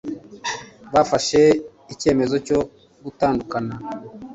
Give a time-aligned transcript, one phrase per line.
[0.93, 1.41] Bafashe
[1.93, 2.59] icyemezo cyo
[3.03, 3.75] gutandukana.